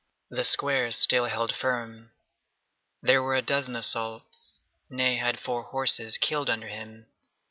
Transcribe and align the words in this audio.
The 0.31 0.43
squares 0.43 0.97
still 0.97 1.25
held 1.27 1.55
firm. 1.55 2.09
There 3.03 3.21
were 3.21 3.35
a 3.35 3.43
dozen 3.43 3.75
assaults. 3.75 4.59
Ney 4.89 5.17
had 5.17 5.39
four 5.39 5.61
horses 5.65 6.17
killed 6.17 6.49
under 6.49 6.69
him. 6.69 7.05